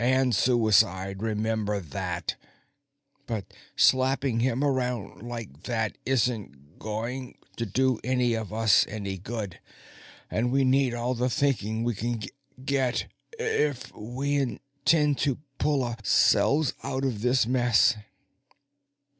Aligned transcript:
And 0.01 0.33
suicide 0.35 1.21
remember 1.21 1.79
that. 1.79 2.33
"But 3.27 3.53
slapping 3.75 4.39
him 4.39 4.63
around 4.63 5.21
like 5.21 5.61
that 5.65 5.95
isn't 6.07 6.79
going 6.79 7.37
to 7.57 7.67
do 7.67 7.99
any 8.03 8.33
of 8.33 8.51
us 8.51 8.83
any 8.87 9.19
good, 9.19 9.59
and 10.31 10.51
we 10.51 10.63
need 10.63 10.95
all 10.95 11.13
the 11.13 11.29
thinking 11.29 11.83
we 11.83 11.93
can 11.93 12.19
get 12.65 13.05
if 13.37 13.93
we 13.95 14.37
intend 14.37 15.19
to 15.19 15.37
pull 15.59 15.83
ourselves 15.83 16.73
out 16.81 17.05
of 17.05 17.21
this 17.21 17.45
mess. 17.45 17.93